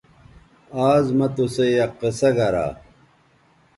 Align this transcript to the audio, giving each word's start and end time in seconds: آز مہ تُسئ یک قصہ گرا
آز 0.87 1.05
مہ 1.17 1.27
تُسئ 1.35 1.69
یک 1.77 1.91
قصہ 1.99 2.29
گرا 2.37 2.67